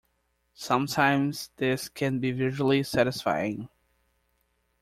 Sometimes 0.55 1.51
this 1.57 1.87
can 1.87 2.17
be 2.17 2.31
visually 2.31 2.81
satisfying. 2.81 3.69